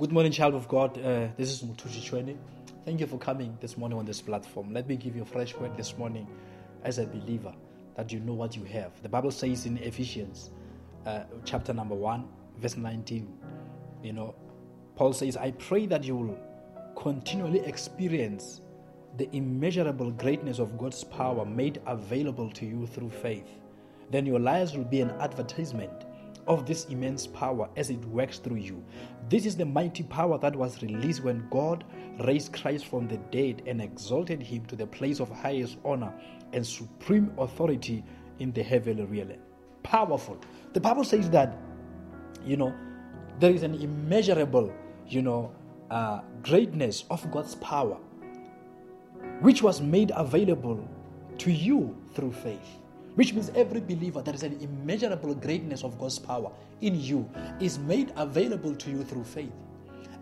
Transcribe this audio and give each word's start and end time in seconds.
Good 0.00 0.12
morning, 0.12 0.30
child 0.30 0.54
of 0.54 0.68
God. 0.68 0.96
Uh, 0.96 1.26
this 1.36 1.50
is 1.50 1.60
Mothushi 1.64 2.00
Chuene. 2.08 2.38
Thank 2.84 3.00
you 3.00 3.08
for 3.08 3.18
coming 3.18 3.58
this 3.60 3.76
morning 3.76 3.98
on 3.98 4.04
this 4.04 4.20
platform. 4.20 4.72
Let 4.72 4.86
me 4.86 4.94
give 4.94 5.16
you 5.16 5.22
a 5.22 5.24
fresh 5.24 5.56
word 5.56 5.76
this 5.76 5.98
morning 5.98 6.28
as 6.84 6.98
a 6.98 7.06
believer 7.06 7.52
that 7.96 8.12
you 8.12 8.20
know 8.20 8.34
what 8.34 8.54
you 8.54 8.62
have. 8.66 8.92
The 9.02 9.08
Bible 9.08 9.32
says 9.32 9.66
in 9.66 9.76
Ephesians 9.78 10.50
uh, 11.04 11.24
chapter 11.44 11.72
number 11.72 11.96
1, 11.96 12.28
verse 12.58 12.76
19, 12.76 13.26
you 14.04 14.12
know, 14.12 14.36
Paul 14.94 15.12
says, 15.12 15.36
I 15.36 15.50
pray 15.50 15.86
that 15.86 16.04
you 16.04 16.14
will 16.14 16.38
continually 16.94 17.66
experience 17.66 18.60
the 19.16 19.28
immeasurable 19.34 20.12
greatness 20.12 20.60
of 20.60 20.78
God's 20.78 21.02
power 21.02 21.44
made 21.44 21.82
available 21.88 22.50
to 22.50 22.64
you 22.64 22.86
through 22.86 23.10
faith. 23.10 23.48
Then 24.12 24.26
your 24.26 24.38
lives 24.38 24.76
will 24.76 24.84
be 24.84 25.00
an 25.00 25.10
advertisement 25.18 26.04
of 26.48 26.66
this 26.66 26.86
immense 26.86 27.26
power 27.26 27.68
as 27.76 27.90
it 27.90 28.02
works 28.06 28.38
through 28.38 28.56
you. 28.56 28.82
This 29.28 29.46
is 29.46 29.56
the 29.56 29.66
mighty 29.66 30.02
power 30.02 30.38
that 30.38 30.56
was 30.56 30.82
released 30.82 31.22
when 31.22 31.46
God 31.50 31.84
raised 32.24 32.54
Christ 32.54 32.86
from 32.86 33.06
the 33.06 33.18
dead 33.30 33.62
and 33.66 33.80
exalted 33.80 34.42
him 34.42 34.64
to 34.66 34.74
the 34.74 34.86
place 34.86 35.20
of 35.20 35.30
highest 35.30 35.76
honor 35.84 36.12
and 36.52 36.66
supreme 36.66 37.30
authority 37.38 38.02
in 38.38 38.52
the 38.52 38.62
heavenly 38.62 39.04
realm. 39.04 39.34
Powerful. 39.82 40.38
The 40.72 40.80
Bible 40.80 41.04
says 41.04 41.28
that, 41.30 41.56
you 42.44 42.56
know, 42.56 42.74
there 43.38 43.52
is 43.52 43.62
an 43.62 43.74
immeasurable, 43.74 44.72
you 45.06 45.22
know, 45.22 45.52
uh, 45.90 46.22
greatness 46.42 47.04
of 47.10 47.30
God's 47.30 47.54
power, 47.56 47.98
which 49.40 49.62
was 49.62 49.80
made 49.80 50.12
available 50.14 50.88
to 51.38 51.52
you 51.52 51.96
through 52.14 52.32
faith. 52.32 52.78
Which 53.18 53.34
means 53.34 53.50
every 53.56 53.80
believer, 53.80 54.22
there 54.22 54.32
is 54.32 54.44
an 54.44 54.56
immeasurable 54.60 55.34
greatness 55.34 55.82
of 55.82 55.98
God's 55.98 56.20
power 56.20 56.52
in 56.82 57.00
you, 57.00 57.28
is 57.58 57.76
made 57.76 58.12
available 58.14 58.76
to 58.76 58.90
you 58.92 59.02
through 59.02 59.24
faith. 59.24 59.50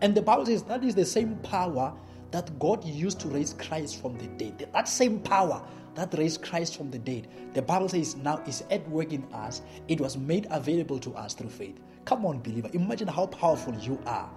And 0.01 0.15
the 0.15 0.21
Bible 0.23 0.47
says 0.47 0.63
that 0.63 0.83
is 0.83 0.95
the 0.95 1.05
same 1.05 1.35
power 1.43 1.93
that 2.31 2.57
God 2.57 2.83
used 2.83 3.19
to 3.19 3.27
raise 3.27 3.53
Christ 3.53 4.01
from 4.01 4.17
the 4.17 4.25
dead. 4.25 4.67
That 4.73 4.87
same 4.87 5.19
power 5.19 5.61
that 5.93 6.17
raised 6.17 6.41
Christ 6.41 6.75
from 6.75 6.89
the 6.89 6.97
dead, 6.97 7.27
the 7.53 7.61
Bible 7.61 7.87
says 7.87 8.15
now 8.15 8.41
is 8.47 8.63
at 8.71 8.89
work 8.89 9.13
in 9.13 9.23
us. 9.31 9.61
It 9.87 10.01
was 10.01 10.17
made 10.17 10.47
available 10.49 10.97
to 10.97 11.13
us 11.13 11.35
through 11.35 11.51
faith. 11.51 11.79
Come 12.05 12.25
on, 12.25 12.39
believer. 12.39 12.71
Imagine 12.73 13.09
how 13.09 13.27
powerful 13.27 13.75
you 13.75 14.01
are. 14.07 14.27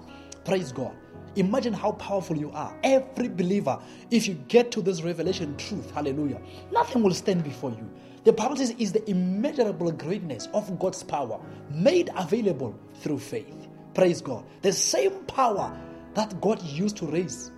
Praise 0.45 0.73
God. 0.73 0.97
Imagine 1.37 1.73
how 1.73 1.93
powerful 1.93 2.37
you 2.37 2.51
are. 2.53 2.77
Every 2.83 3.29
believer, 3.29 3.79
if 4.11 4.27
you 4.27 4.35
get 4.49 4.73
to 4.73 4.83
this 4.83 5.03
revelation 5.03 5.57
truth, 5.57 5.91
hallelujah, 5.93 6.41
nothing 6.73 7.03
will 7.03 7.15
stand 7.15 7.45
before 7.45 7.71
you. 7.71 7.89
The 8.25 8.33
Bible 8.33 8.57
says 8.57 8.75
is 8.79 8.93
the 8.93 9.09
immeasurable 9.09 9.93
greatness 9.93 10.49
of 10.53 10.79
God's 10.79 11.03
power 11.03 11.41
made 11.71 12.11
available 12.17 12.79
through 12.97 13.21
faith. 13.21 13.69
Praise 13.95 14.21
God. 14.21 14.45
The 14.63 14.73
same 14.73 15.25
power 15.25 15.79
that 16.15 16.41
God 16.41 16.63
used 16.63 16.97
to 16.99 17.07
raise 17.07 17.51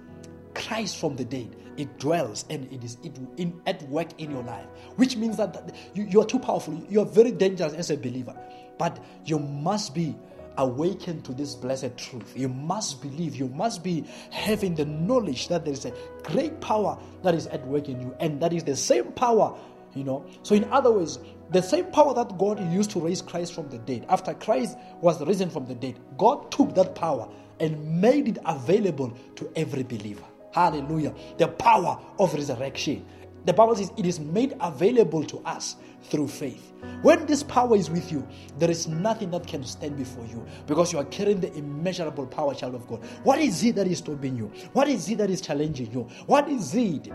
Christ 0.54 0.98
from 0.98 1.16
the 1.16 1.24
dead, 1.24 1.56
it 1.78 1.98
dwells 1.98 2.44
and 2.50 2.70
it 2.70 2.84
is 2.84 2.98
it 3.02 3.52
at 3.66 3.82
work 3.88 4.08
in 4.20 4.30
your 4.30 4.42
life. 4.42 4.66
Which 4.96 5.16
means 5.16 5.38
that, 5.38 5.74
you 5.94 6.20
are 6.20 6.26
too 6.26 6.38
powerful. 6.38 6.74
You 6.90 7.00
are 7.00 7.06
very 7.06 7.32
dangerous 7.32 7.72
as 7.72 7.90
a 7.90 7.96
believer. 7.96 8.38
But 8.78 9.02
you 9.24 9.38
must 9.38 9.94
be 9.94 10.14
awakened 10.58 11.24
to 11.24 11.32
this 11.32 11.54
blessed 11.54 11.96
truth. 11.96 12.32
You 12.36 12.48
must 12.48 13.02
believe, 13.02 13.36
you 13.36 13.48
must 13.48 13.82
be 13.82 14.04
having 14.30 14.74
the 14.74 14.84
knowledge 14.84 15.48
that 15.48 15.64
there 15.64 15.74
is 15.74 15.84
a 15.84 15.92
great 16.22 16.60
power 16.60 16.98
that 17.22 17.34
is 17.34 17.46
at 17.48 17.66
work 17.66 17.88
in 17.88 18.00
you, 18.00 18.14
and 18.20 18.40
that 18.40 18.52
is 18.52 18.64
the 18.64 18.76
same 18.76 19.12
power 19.12 19.56
you 19.94 20.04
know, 20.04 20.24
so 20.42 20.54
in 20.54 20.64
other 20.72 20.90
words, 20.90 21.18
the 21.50 21.62
same 21.62 21.86
power 21.86 22.14
that 22.14 22.38
God 22.38 22.58
used 22.72 22.90
to 22.92 23.00
raise 23.00 23.20
Christ 23.20 23.52
from 23.52 23.68
the 23.68 23.78
dead, 23.78 24.06
after 24.08 24.32
Christ 24.34 24.78
was 25.00 25.20
risen 25.26 25.50
from 25.50 25.66
the 25.66 25.74
dead, 25.74 25.98
God 26.16 26.50
took 26.50 26.74
that 26.76 26.94
power 26.94 27.28
and 27.60 28.00
made 28.00 28.28
it 28.28 28.38
available 28.46 29.16
to 29.36 29.52
every 29.54 29.82
believer. 29.82 30.24
Hallelujah. 30.52 31.14
The 31.38 31.48
power 31.48 32.00
of 32.18 32.34
resurrection. 32.34 33.04
The 33.44 33.52
Bible 33.52 33.74
says 33.74 33.90
it 33.96 34.06
is 34.06 34.20
made 34.20 34.54
available 34.60 35.24
to 35.24 35.38
us 35.40 35.76
through 36.04 36.28
faith. 36.28 36.72
When 37.02 37.26
this 37.26 37.42
power 37.42 37.76
is 37.76 37.90
with 37.90 38.10
you, 38.12 38.26
there 38.58 38.70
is 38.70 38.88
nothing 38.88 39.30
that 39.32 39.46
can 39.46 39.64
stand 39.64 39.96
before 39.96 40.24
you 40.26 40.44
because 40.66 40.92
you 40.92 40.98
are 40.98 41.04
carrying 41.06 41.40
the 41.40 41.52
immeasurable 41.54 42.26
power, 42.26 42.54
child 42.54 42.74
of 42.74 42.86
God. 42.86 43.04
What 43.24 43.38
is 43.40 43.62
it 43.64 43.76
that 43.76 43.86
is 43.86 43.98
stopping 43.98 44.36
you? 44.36 44.52
What 44.72 44.88
is 44.88 45.08
it 45.08 45.18
that 45.18 45.30
is 45.30 45.40
challenging 45.40 45.92
you? 45.92 46.02
What 46.26 46.48
is 46.48 46.74
it 46.74 47.08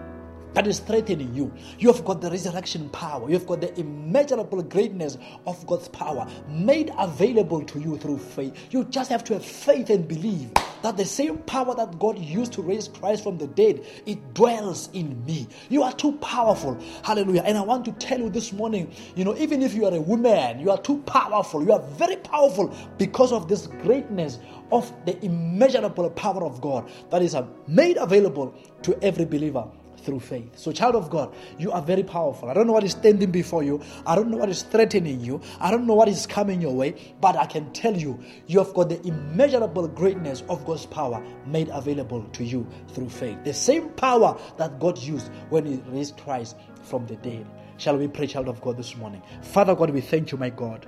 that 0.58 0.66
is 0.66 0.80
threatening 0.80 1.32
you. 1.36 1.54
You 1.78 1.94
have 1.94 2.04
got 2.04 2.20
the 2.20 2.32
resurrection 2.32 2.90
power. 2.90 3.30
You 3.30 3.36
have 3.36 3.46
got 3.46 3.62
the 3.62 3.80
immeasurable 3.80 4.64
greatness 4.64 5.20
of 5.46 5.64
God's 5.68 5.88
power 5.90 6.28
made 6.50 6.92
available 6.98 7.62
to 7.64 7.80
you 7.80 7.96
through 7.96 8.18
faith. 8.18 8.58
You 8.72 8.84
just 8.86 9.12
have 9.12 9.24
to 9.26 9.34
have 9.34 9.46
faith 9.46 9.92
and 9.92 10.08
believe 10.08 10.52
that 10.82 10.98
the 10.98 11.06
same 11.06 11.38
power 11.40 11.76
that 11.76 12.00
God 12.00 12.18
used 12.18 12.54
to 12.54 12.64
raise 12.64 12.88
Christ 12.88 13.22
from 13.22 13.38
the 13.38 13.46
dead, 13.46 13.86
it 14.08 14.34
dwells 14.34 14.90
in 14.94 15.24
me. 15.26 15.48
You 15.70 15.84
are 15.84 15.94
too 15.94 16.14
powerful. 16.14 16.76
Hallelujah. 17.04 17.44
And 17.46 17.56
I 17.56 17.62
want 17.62 17.86
to 17.86 17.92
tell 17.92 18.20
you 18.20 18.32
this 18.32 18.52
morning, 18.52 18.92
you 19.16 19.26
know, 19.26 19.38
even 19.38 19.62
if 19.62 19.76
you 19.76 19.86
are 19.86 19.94
a 19.94 20.02
woman, 20.02 20.60
you 20.60 20.72
are 20.72 20.82
too 20.82 21.04
powerful. 21.04 21.64
You 21.64 21.74
are 21.74 21.82
very 21.82 22.16
powerful 22.16 22.76
because 22.98 23.32
of 23.32 23.48
this 23.48 23.68
greatness 23.68 24.40
of 24.72 24.92
the 25.06 25.24
immeasurable 25.24 26.10
power 26.10 26.44
of 26.44 26.62
God 26.62 26.90
that 27.12 27.22
is 27.22 27.36
uh, 27.36 27.46
made 27.68 27.98
available 27.98 28.56
to 28.82 28.98
every 29.04 29.26
believer 29.26 29.68
through 30.08 30.22
faith. 30.22 30.58
So, 30.58 30.72
child 30.72 30.96
of 30.96 31.10
God, 31.10 31.36
you 31.60 31.70
are 31.74 31.82
very 31.82 32.02
powerful. 32.02 32.50
I 32.50 32.54
don't 32.54 32.66
know 32.66 32.72
what 32.72 32.86
is 32.86 32.94
standing 32.94 33.30
before 33.30 33.62
you, 33.62 33.82
I 34.06 34.16
don't 34.16 34.32
know 34.32 34.38
what 34.38 34.48
is 34.48 34.64
threatening 34.64 35.20
you, 35.20 35.42
I 35.60 35.70
don't 35.70 35.86
know 35.86 35.96
what 35.96 36.08
is 36.08 36.26
coming 36.26 36.62
your 36.62 36.74
way, 36.74 37.16
but 37.20 37.36
I 37.36 37.46
can 37.46 37.74
tell 37.74 37.96
you, 37.96 38.18
you 38.48 38.60
have 38.60 38.74
got 38.74 38.88
the 38.88 39.06
immeasurable 39.06 39.90
greatness 39.90 40.44
of 40.48 40.66
God's 40.66 40.86
power 40.86 41.22
made 41.46 41.68
available 41.74 42.24
to 42.24 42.46
you 42.46 42.66
through 42.88 43.10
faith. 43.10 43.38
The 43.44 43.54
same 43.54 43.90
power 43.90 44.40
that 44.58 44.80
God 44.80 44.98
used 44.98 45.30
when 45.50 45.66
He 45.66 45.76
raised 45.90 46.16
Christ 46.16 46.56
from 46.84 47.06
the 47.06 47.18
dead. 47.18 47.46
Shall 47.76 47.98
we 47.98 48.08
pray, 48.08 48.28
child 48.28 48.48
of 48.48 48.62
God, 48.62 48.78
this 48.78 48.96
morning? 48.96 49.22
Father 49.42 49.76
God, 49.76 49.90
we 49.90 50.00
thank 50.00 50.32
you, 50.32 50.38
my 50.38 50.50
God. 50.50 50.88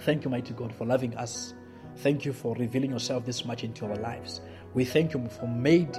Thank 0.00 0.24
you, 0.24 0.30
mighty 0.30 0.54
God, 0.54 0.74
for 0.74 0.86
loving 0.86 1.14
us. 1.18 1.52
Thank 1.96 2.24
you 2.24 2.32
for 2.32 2.54
revealing 2.54 2.92
yourself 2.92 3.26
this 3.26 3.44
much 3.44 3.62
into 3.62 3.84
our 3.84 3.96
lives. 3.96 4.40
We 4.72 4.86
thank 4.86 5.12
you 5.12 5.28
for 5.28 5.46
made, 5.46 5.98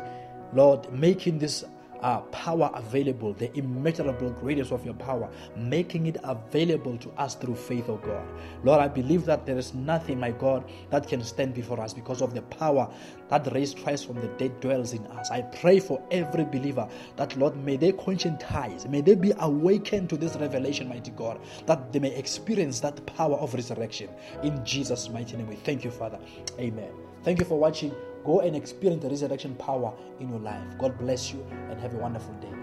Lord, 0.51 0.91
making 0.91 1.37
this 1.37 1.63
uh, 2.01 2.21
power 2.31 2.71
available, 2.73 3.33
the 3.33 3.55
immeasurable 3.57 4.31
greatness 4.31 4.71
of 4.71 4.85
your 4.85 4.93
power, 4.95 5.29
making 5.55 6.05
it 6.07 6.17
available 6.23 6.97
to 6.97 7.09
us 7.11 7.35
through 7.35 7.55
faith, 7.55 7.89
of 7.89 8.01
God. 8.01 8.25
Lord, 8.63 8.79
I 8.81 8.87
believe 8.87 9.25
that 9.25 9.45
there 9.45 9.57
is 9.57 9.73
nothing, 9.73 10.19
my 10.19 10.31
God, 10.31 10.69
that 10.89 11.07
can 11.07 11.23
stand 11.23 11.53
before 11.53 11.79
us 11.79 11.93
because 11.93 12.21
of 12.21 12.33
the 12.33 12.41
power 12.43 12.89
that 13.29 13.51
raised 13.53 13.77
Christ 13.83 14.07
from 14.07 14.19
the 14.19 14.27
dead 14.37 14.59
dwells 14.59 14.93
in 14.93 15.05
us. 15.07 15.31
I 15.31 15.41
pray 15.41 15.79
for 15.79 16.01
every 16.11 16.45
believer 16.45 16.87
that, 17.15 17.35
Lord, 17.37 17.55
may 17.57 17.77
they 17.77 17.91
conscientize, 17.91 18.89
may 18.89 19.01
they 19.01 19.15
be 19.15 19.33
awakened 19.39 20.09
to 20.09 20.17
this 20.17 20.35
revelation, 20.35 20.89
mighty 20.89 21.11
God, 21.11 21.39
that 21.65 21.91
they 21.93 21.99
may 21.99 22.15
experience 22.15 22.79
that 22.81 23.05
power 23.05 23.35
of 23.35 23.53
resurrection. 23.53 24.09
In 24.43 24.63
Jesus' 24.65 25.09
mighty 25.09 25.37
name, 25.37 25.47
we 25.47 25.55
thank 25.55 25.83
you, 25.83 25.91
Father. 25.91 26.19
Amen. 26.59 26.91
Thank 27.23 27.39
you 27.39 27.45
for 27.45 27.59
watching. 27.59 27.93
Go 28.25 28.41
and 28.41 28.55
experience 28.55 29.01
the 29.01 29.09
resurrection 29.09 29.55
power 29.55 29.93
in 30.19 30.29
your 30.29 30.39
life. 30.39 30.63
God 30.77 30.97
bless 30.97 31.31
you 31.31 31.45
and 31.69 31.79
have 31.79 31.93
a 31.93 31.97
wonderful 31.97 32.33
day. 32.35 32.58